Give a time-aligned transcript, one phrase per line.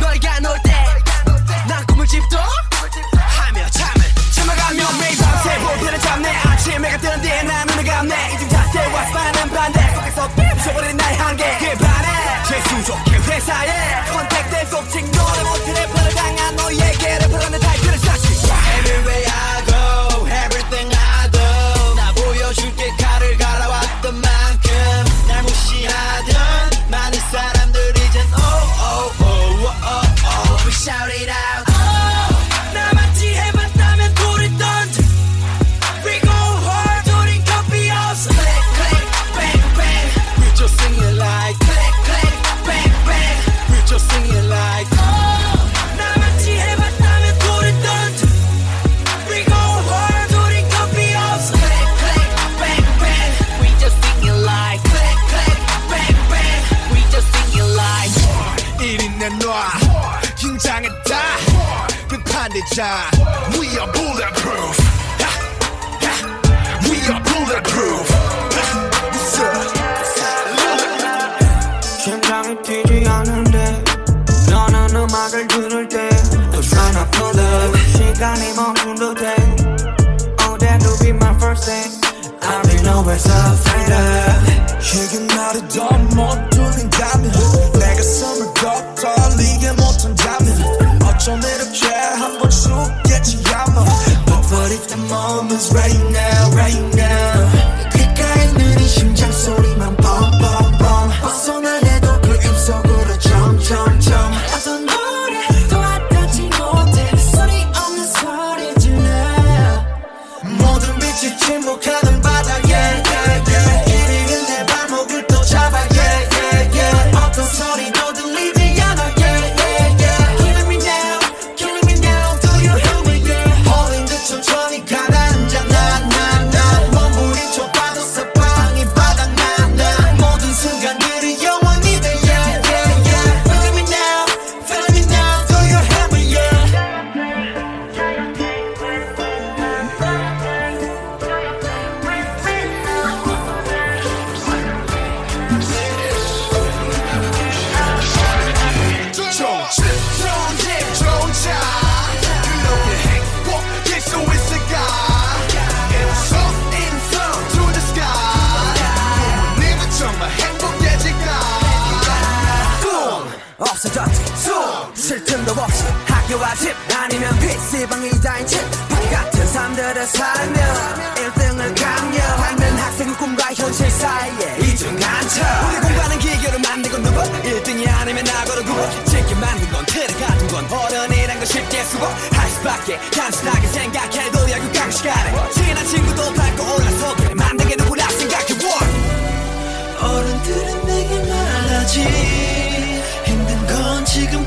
[0.00, 4.04] 너희가 놀때난 꿈을 집도 하며 잠을
[4.34, 6.28] 참아가며 매일 밤새 보드를 잡네.
[6.46, 8.32] 아침 해가 뜨는데 난 눈을 감네.
[8.34, 9.94] 이중 자체와 스파는 반대.
[9.94, 11.58] 속에서 부숴버린 나의 한계.
[11.58, 14.02] 그 반에 재수족해 회사에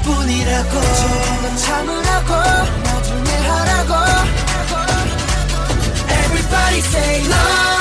[0.07, 0.69] 뿐이라고.
[0.71, 2.33] 조금만 참으라고.
[2.83, 3.93] 나중에 하라고.
[6.09, 7.76] Everybody say love.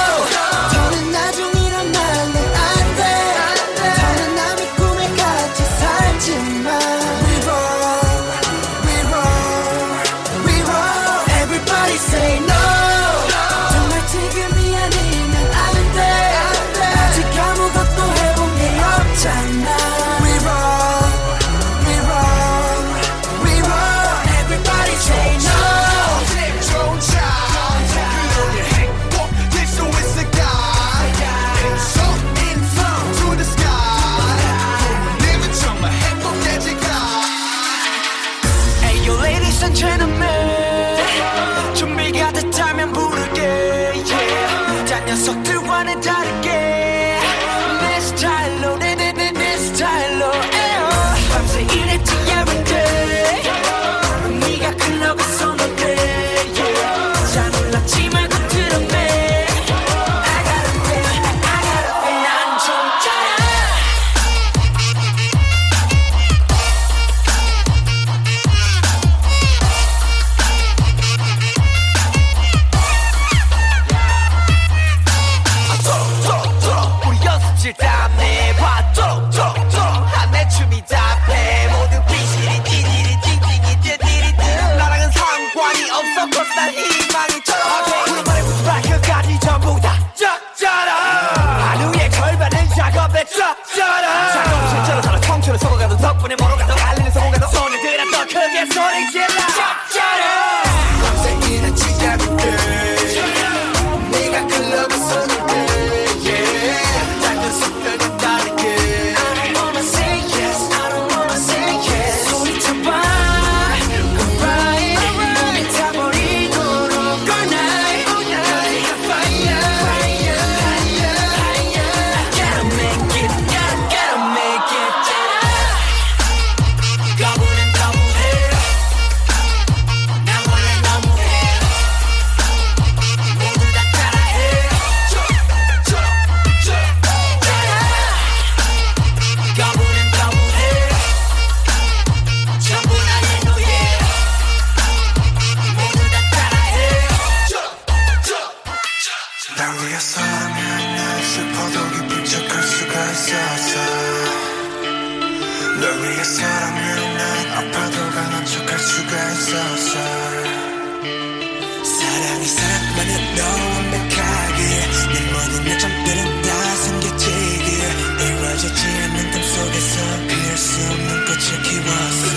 [168.57, 172.36] 이루어지지 않는 꿈 속에서 피할 수 없는 꽃을 키웠어.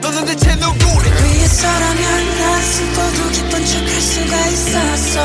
[0.00, 5.20] 너는 대체 누구래 위에서라면 난 슬퍼도 기쁜 척할 수가 있었어?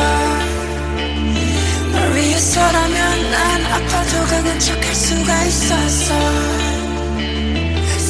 [1.92, 6.14] 널 위해서라면 난 아파도 강한 척할 수가 있었어?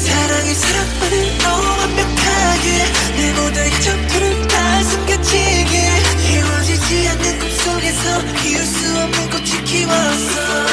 [0.04, 2.66] 사랑이 사랑만은 너무 완벽하게
[3.16, 5.90] 내 모든 이점들은 다 숨겨지게
[6.32, 10.67] 이루어지지 않는 꿈속에서 이을 수 없는 꽃이 키웠어.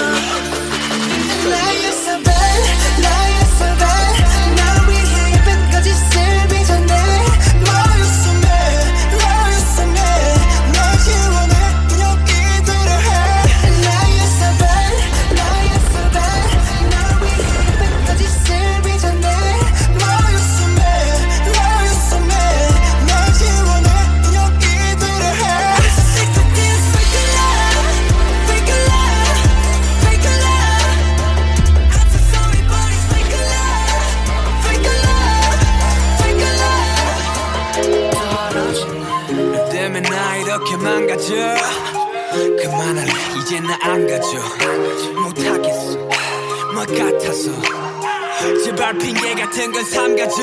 [49.65, 50.37] 없는 건 삼가족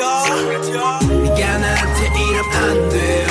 [1.23, 3.27] 네가 나한테 이름 안 돼요.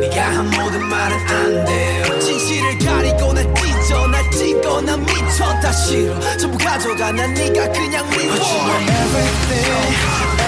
[0.00, 2.20] 네가 한 모든 말은 안 돼요.
[2.20, 5.44] 진실을 가리고 날 찢어 날 찢고 난 미쳐.
[5.60, 9.64] 다 싫어 전부 가져가 난 네가 그냥 미워 But you are everything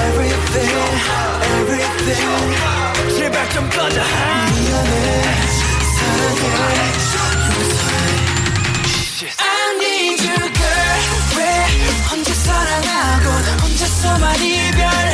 [0.09, 0.75] everything
[1.61, 3.19] everything.
[3.19, 4.01] 제발 좀 꺼져.
[4.01, 5.23] 미안해.
[5.97, 6.43] 사랑해
[7.51, 8.16] 용서해.
[13.97, 15.06] somebody, girl.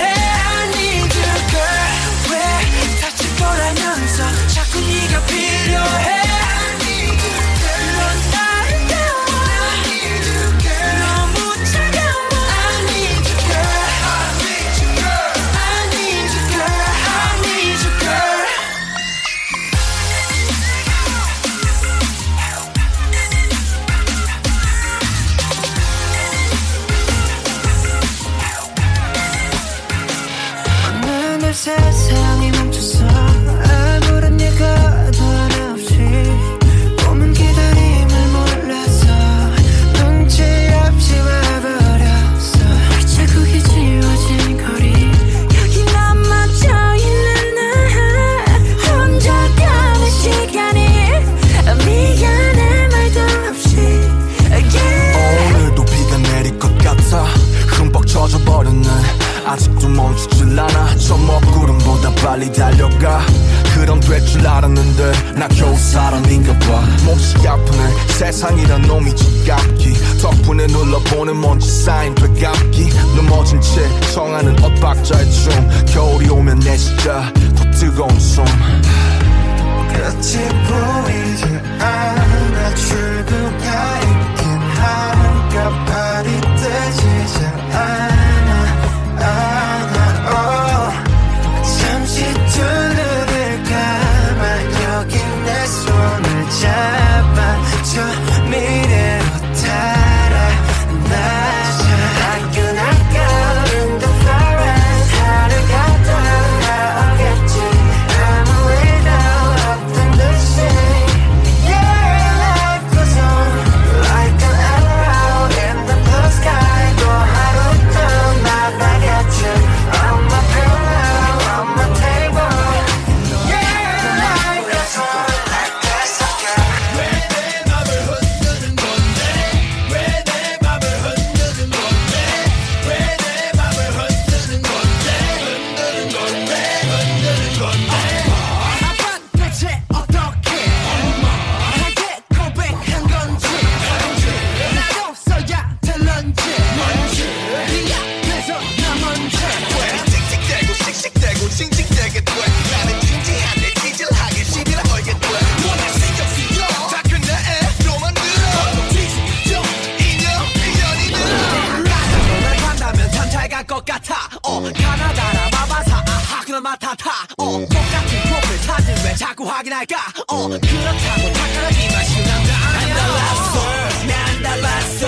[166.73, 167.11] 마타타.
[167.37, 169.97] 어 똑같은 프로필 사진 왜 자꾸 확인할까?
[170.29, 172.55] 어 그렇다고 착각하지만 쉬운 남자.
[172.57, 174.07] 아니야 안 달랐어.
[174.07, 175.07] 난 달랐어.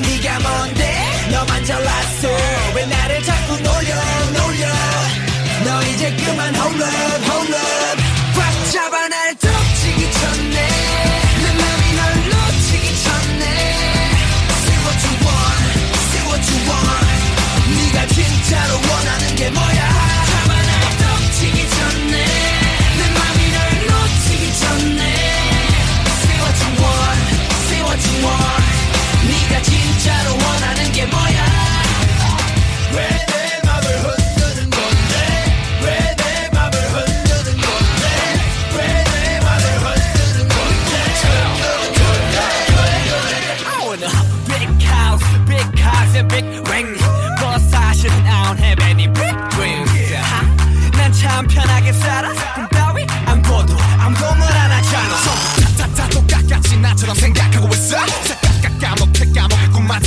[0.00, 1.28] 네가 뭔데?
[1.30, 2.28] 너만 잘났어.
[2.74, 3.94] 왜 나를 자꾸 놀려
[4.32, 4.66] 놀려?
[5.64, 8.02] 너 이제 그만 hold up hold up.
[8.34, 10.68] 꽉 잡아 날 덮치기 전에
[11.42, 13.44] 내 맘이 널 놓치기 전에
[14.56, 15.64] Say what you want,
[16.08, 17.92] say what you want.
[17.92, 19.93] 네가 진짜로 원하는 게 뭐야?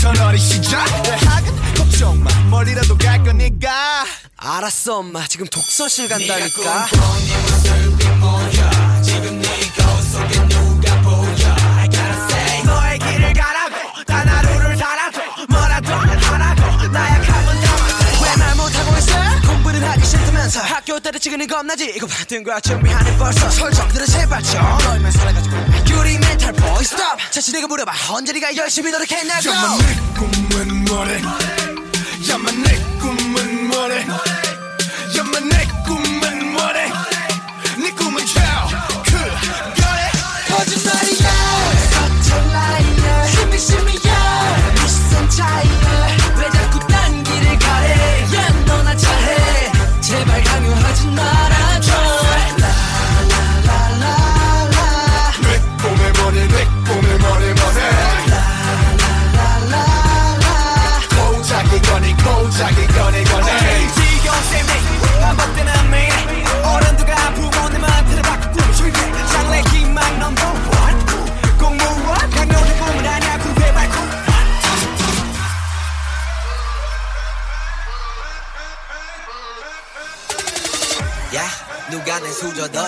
[0.05, 2.29] 어린 시절 대학은 걱정 마.
[2.49, 4.05] 멀리라도 갈 거니까.
[4.37, 5.27] 알았어 엄마.
[5.27, 6.87] 지금 독서실 간다니까.
[6.91, 7.37] 너의
[21.57, 21.91] 겁나지?
[21.95, 22.59] 이거 받은 거야.
[22.59, 25.55] 준비하는 벌써 설정들은 제발 좀 너희만 살아가지고.
[25.89, 27.91] 유리 멘탈 보이 스톱 자신에게 물어봐.
[28.13, 29.49] 언제 네가 열심히 노력했냐고.
[29.49, 31.21] 야만 내 꿈은 뭐래?
[32.29, 34.05] 야만 내 꿈은 뭐래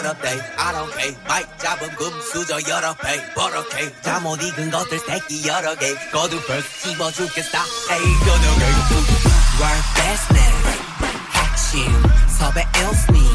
[0.10, 0.30] 더럽대.
[0.58, 3.94] I don't care 마이크 잡음 금수저 여럿 패 버럭해.
[4.01, 5.94] 잘 못 익은 것들 새끼 여러 개.
[6.12, 7.58] 거두벌 씹어 죽겠어
[7.92, 8.66] 에이 여러 개
[9.60, 10.54] World business
[11.34, 12.04] 핵심.
[12.38, 13.30] 섭외 일순위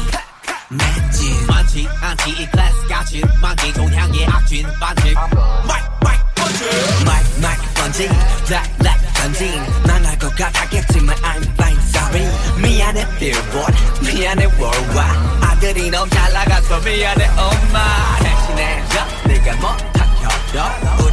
[0.69, 2.29] 매진 많지 않지.
[2.31, 7.05] 이 클래스 같이 만기 동향의 악진 반칙 mic mic bungee.
[7.05, 8.07] mic mic bungee.
[8.45, 11.81] bright light 전진 망할 것 같았겠지만 I'm fine.
[11.89, 12.61] Sorry.
[12.61, 13.75] 미안해 billboard.
[14.01, 18.17] 미안해 worldwide 아들이 너무 잘 나가서 미안해 엄마.
[18.19, 18.99] 대신해줘.
[19.25, 21.04] 네가 못한 협력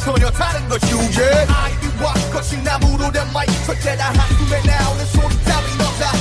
[0.00, 5.80] 전혀 다른 걸 주제 아이비와 거친 나무로 된 마이크 절대 다 한숨에 나오는 소리 따윈
[5.80, 6.12] 없다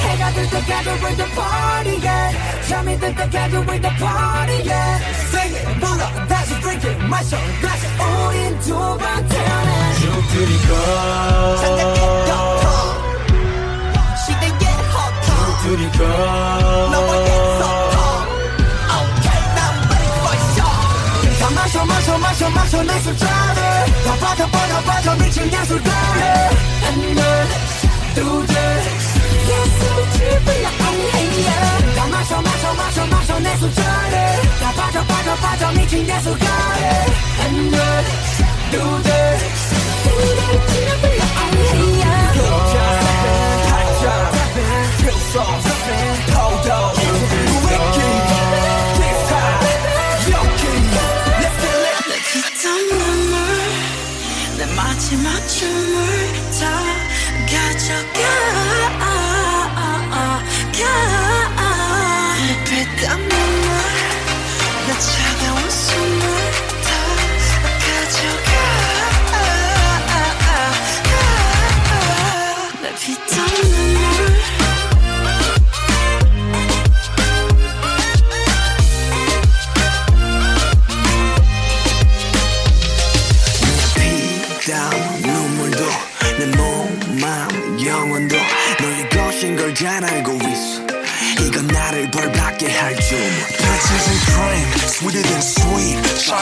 [0.00, 4.98] 해가 들 때까지 with the party yeah 잠이 들 때까지 with the party yeah
[5.28, 9.94] Sing it 불러 다시 drink it 마셔 다시 우린 두번 태어나
[11.60, 11.94] 장작의
[12.26, 12.66] 격통
[14.26, 15.30] 시대의 허통
[16.90, 17.51] 너머의
[22.12, 23.62] 마셔 마셔 마셔 마셔 내 술잔을
[24.04, 26.22] 다 빠져 빠져 빠져 미친 예술가를
[26.82, 27.46] 하나
[28.14, 28.56] 둘셋
[29.48, 31.50] 예술을 지불러 아니야
[31.96, 34.16] 다 마셔 마셔 마셔 마셔 내 술잔을
[34.60, 36.82] 다 빠져 빠져 빠져 미친 예술가를
[37.38, 38.02] 하나
[38.70, 39.40] 둘셋
[40.06, 42.32] 예술을 지불러 아니야
[43.68, 44.06] 팔짱
[44.98, 45.38] tirsos
[46.34, 47.34] 퍽도 분위기
[47.68, 48.31] 디스타일
[54.93, 56.69] 마지막 춤을 다
[57.47, 58.72] 가져가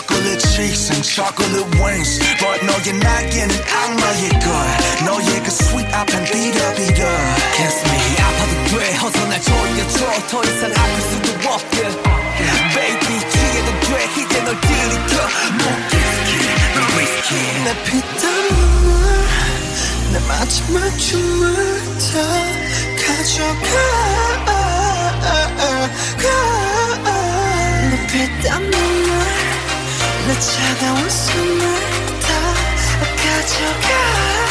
[0.00, 2.18] Chocolate cheeks and chocolate wings.
[2.40, 4.48] But 너의 날개는 악마의 걸.
[5.04, 7.04] 너의 그 sweet 앞엔 비려비려.
[7.54, 9.98] Kiss me 아파도 돼 어서 날 조여줘
[10.30, 11.76] 더 이상 아플 수도 없게
[12.74, 15.14] Baby 취해도 돼 이제 널 들이켜
[15.58, 15.96] 못
[16.74, 17.30] 너 위스키.
[17.64, 18.94] 내 피땀 눈물
[20.12, 21.54] 내 마지막 춤을
[21.98, 22.12] 다
[23.00, 23.66] 가져가
[27.90, 29.29] 내 피땀 눈물
[30.27, 31.59] 내 차가운 숨을
[32.19, 32.53] 다
[33.17, 34.50] 가져가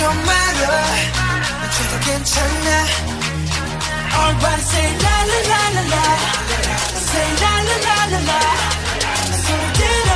[0.00, 0.84] 걱정 말아
[1.66, 2.86] 어째도 괜찮아
[4.12, 6.04] Everybody say la la la la la
[7.10, 8.40] Say la la la la la
[9.44, 10.10] 소리 들어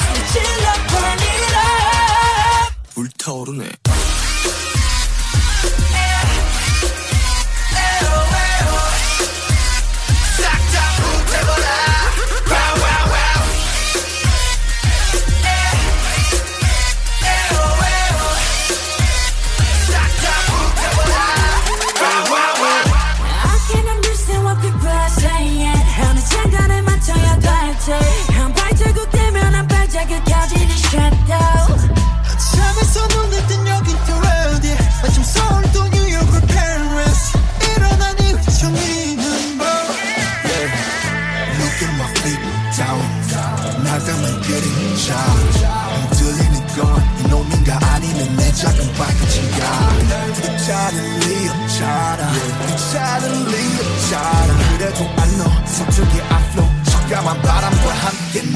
[0.00, 3.85] 소리 질러 burn it up 불타오르네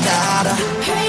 [0.05, 1.00] nada.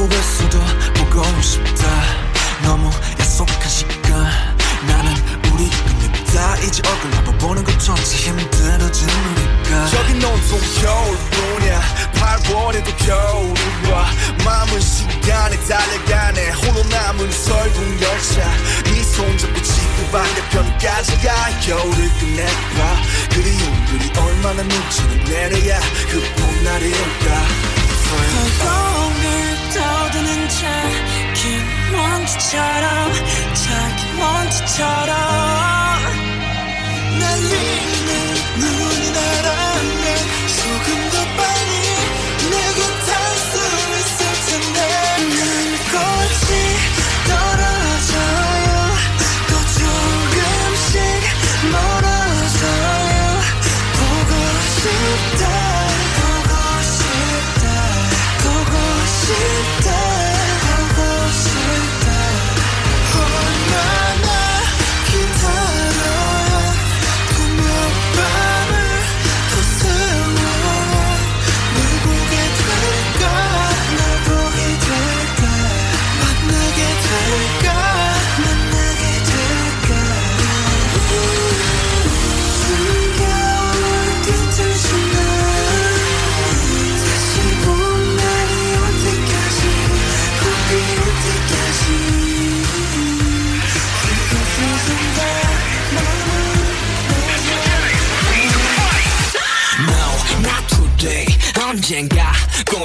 [0.00, 0.58] 고백수도
[0.94, 1.86] 보고 싶다.
[2.62, 4.24] 너무 약속한 시간.
[4.88, 5.12] 나는
[5.52, 9.98] 우리 끝냅다 이제 얼굴 한번 보는 것조차 힘들어진 우리가.
[9.98, 11.82] 여긴 온통 겨울뿐이야.
[12.14, 14.06] 8월에도 겨울이 와
[14.42, 16.50] 마음은 시간에 달려가네.
[16.52, 18.50] 홀로 남은 설국 열차.
[18.84, 21.60] 네 손잡고 지구 반대편까지 가.
[21.60, 23.02] 겨울을 끝내봐.
[23.34, 25.78] 그리운 그리 얼마나 눈치를 내려야
[26.10, 27.80] 그 봄날이 올까.
[28.10, 29.29] Don't 아,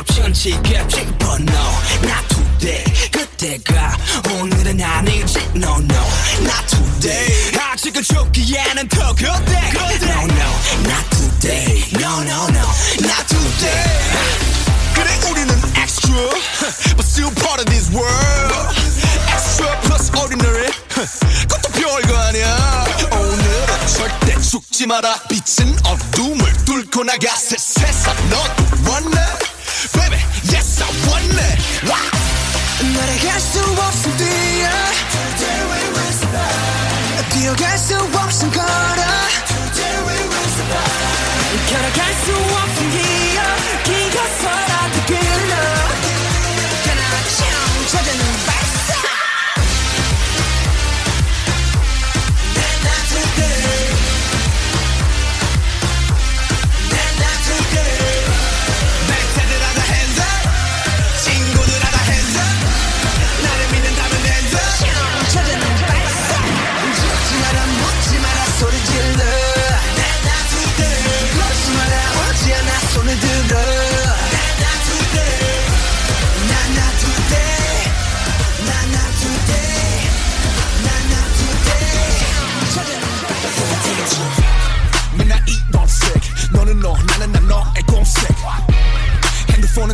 [0.05, 1.53] 천천히 겹칠 뻔너
[2.03, 2.83] Not today.
[3.11, 3.97] 그때가
[4.31, 6.03] 오늘은 아니지 No no.
[6.41, 7.57] Not today.
[7.57, 9.71] 아직은 좋기에는 더 그때.
[9.71, 10.05] 그때.
[10.11, 10.49] No no.
[10.85, 11.83] Not today.
[11.93, 12.65] No no no.
[13.01, 13.85] Not today.
[14.93, 16.15] 그래 우리는 extra.
[16.95, 18.75] But still part of this world.
[19.33, 20.71] Extra plus ordinary.
[20.89, 22.85] 그것도 별거 아니야.
[23.11, 25.19] 오늘은 절대 죽지 마라.
[25.29, 29.24] 빛은 어둠을 뚫고 나가 새 세상 너도 원해.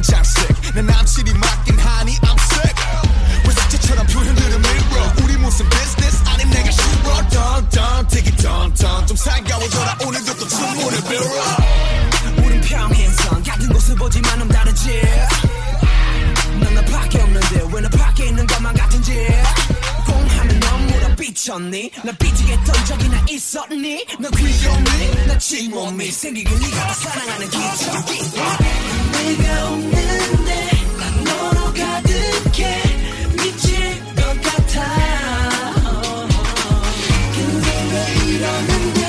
[0.01, 0.73] 없는 장식.
[0.73, 2.75] 내 남친이 맡긴 하니 I'm sick.
[3.47, 5.13] 외상체처럼 표현들은 밀어.
[5.23, 6.23] 우리 무슨 business?
[6.27, 7.29] 아님 내가 싫어.
[7.29, 9.97] 던던 되게 던던 좀 살가워져라.
[10.05, 12.45] 오늘도 또 춤을 빌어.
[12.45, 13.43] 우린 평행선.
[13.43, 15.01] 같은 곳을 보지만 넌 다르지.
[16.59, 19.27] 넌나 밖에 없는데 왜나 밖에 있는 것만 같은지.
[20.05, 21.91] 공하면 넌 물어 삐쳤니?
[22.03, 24.05] 나 삐지게 했던 적이나 있었니?
[24.19, 25.27] 너 귀여니?
[25.27, 28.31] 나지 몸이 생기길 네가 사랑하는 기적이
[33.37, 34.83] 미칠 것 같아.
[37.33, 39.00] 근데 왜 이러는데?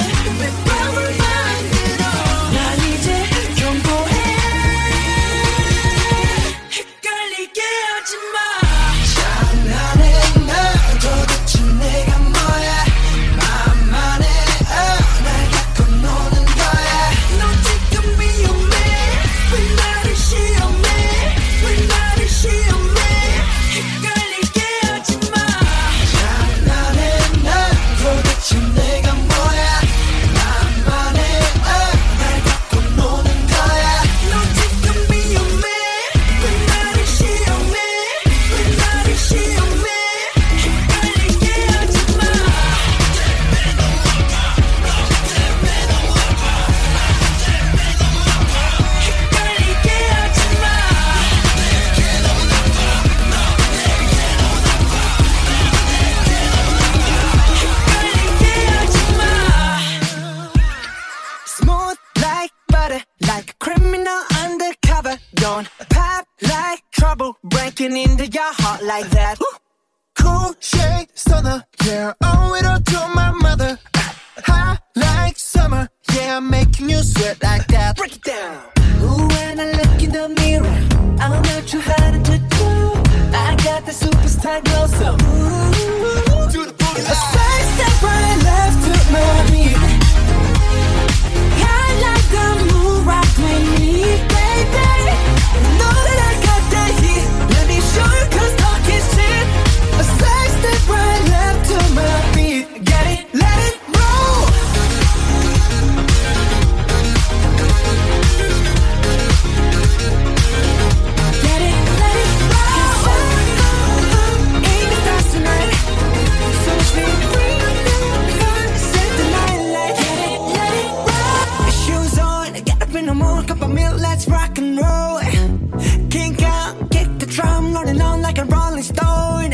[127.74, 129.52] I'm rolling on like a rolling stone.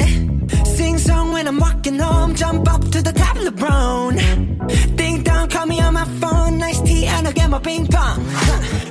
[0.64, 2.34] Sing song when I'm walking home.
[2.34, 4.96] Jump up to the top of the LeBron.
[4.96, 6.58] Ding dong, call me on my phone.
[6.58, 8.24] Nice tea, and I'll get my ping pong.
[8.28, 8.87] Huh.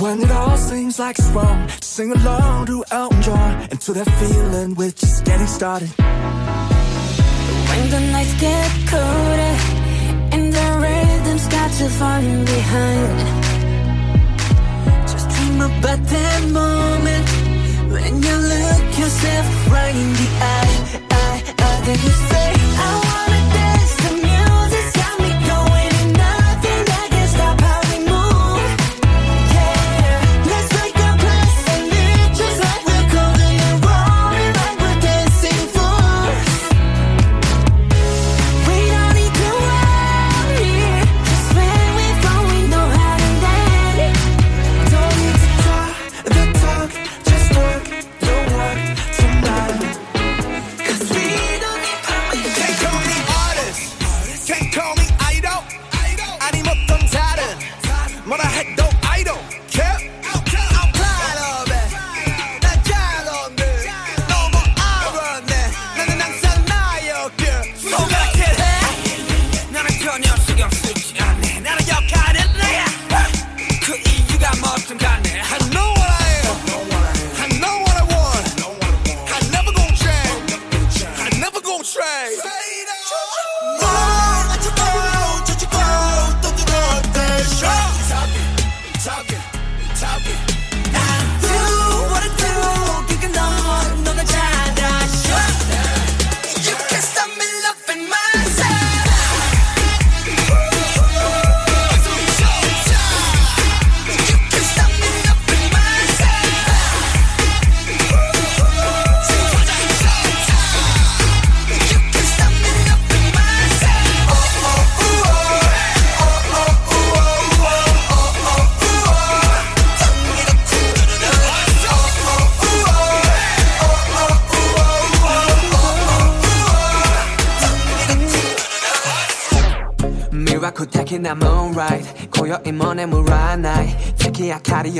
[0.00, 4.08] When it all seems like it's wrong, just sing along to Elton John until that
[4.20, 5.88] feeling we're just getting started.
[7.68, 9.54] When the nights get colder
[10.34, 13.18] and the rhythms got you falling behind,
[15.08, 17.28] just dream about that moment
[17.90, 21.00] when you look yourself right in the eye.
[21.10, 23.27] I, I, then you say, I want.
[81.92, 82.57] Trey.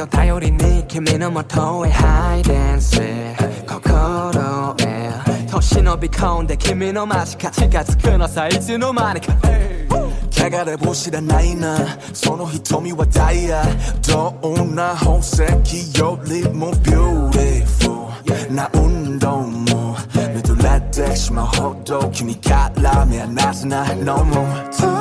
[0.01, 3.01] を頼りに君のもとへハイデンス
[3.67, 5.11] 心へ
[5.51, 11.77] 年伸び込んで君の間か近づくのさいつの間にか、流れを知らないな。
[12.13, 13.65] その瞳はダイヤ。
[14.07, 15.41] どんな宝石
[15.99, 19.97] よりもビューティフルな運動も。
[20.35, 24.98] 見とれてしまうほど君から目離すな No more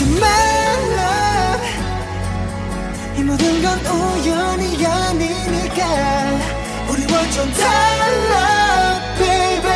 [0.00, 0.30] 하지만
[3.16, 5.84] 이 모든 건 우연이 아니니까.
[6.88, 9.72] 우리 완전 달라 baby.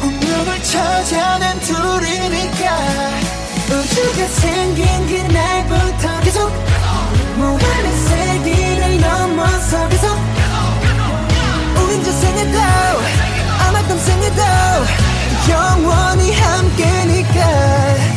[0.00, 2.78] 운명을 찾아낸 둘이니까.
[3.66, 6.48] 우주가 생긴 그날부터 계속
[7.36, 10.16] 모험의 세기를 넘어서 계속
[11.82, 12.58] 우린 저생에도
[13.58, 14.42] 아마 또 생일도
[15.50, 18.12] 영원히 함께니까.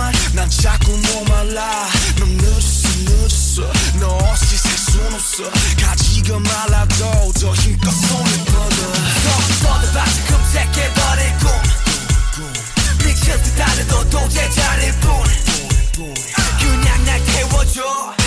[0.00, 1.86] 말, 난 자꾸 머말라.
[2.18, 3.72] 넌 늦었어 늦었어.
[4.00, 5.42] 너 없이 살순 없어.
[5.78, 8.92] 가지가 말라도 더 힘껏 손을 뻗어.
[9.62, 11.50] 뻗어 봐서 금색해버릴 꿈
[13.04, 15.10] 미칠 듯 하는도 도대체 아닐 뿐
[16.60, 18.19] 그냥 날 태워줘.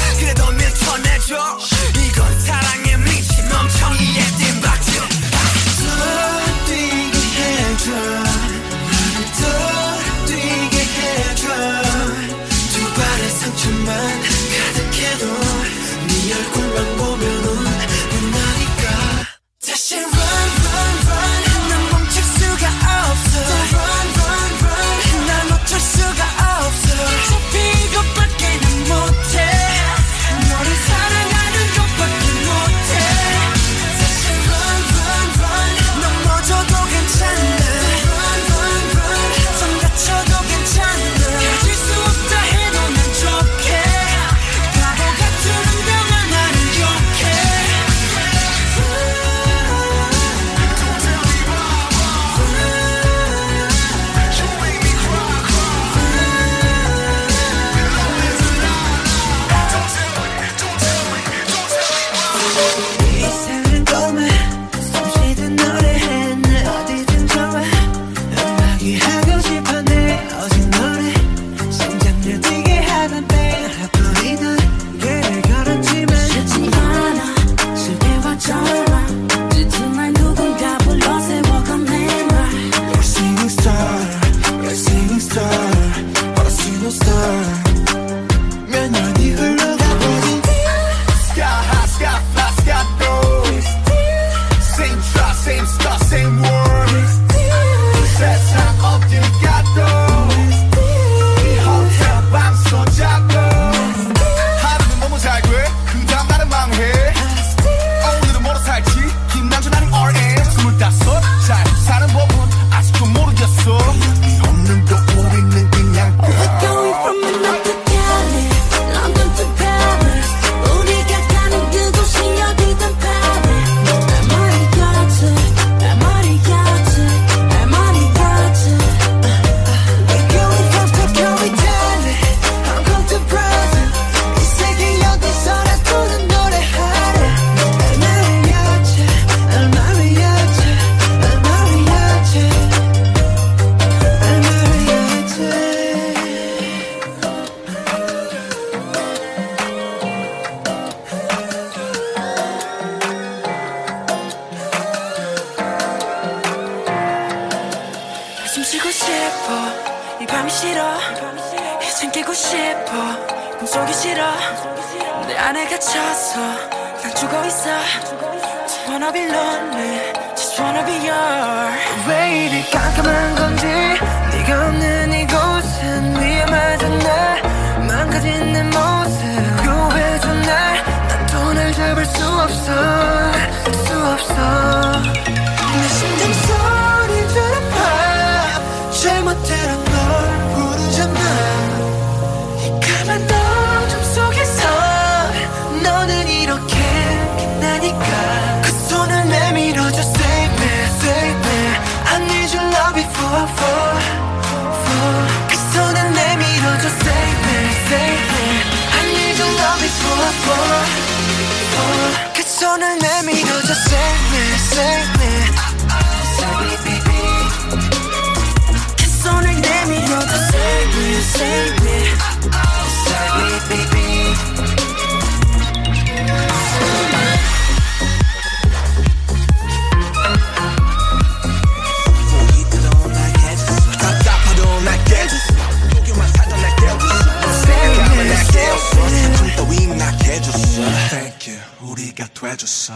[242.53, 242.93] 해줬어.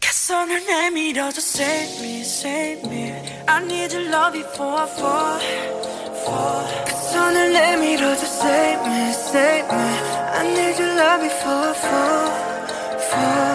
[0.00, 3.12] 개선을 내밀어줘 Save me, save me.
[3.46, 5.40] I need your love before I fall,
[6.24, 6.84] fall.
[6.84, 9.88] 개선을 내밀어줘 Save me, save me.
[10.34, 12.30] I need your love before I fall,
[13.10, 13.51] fall.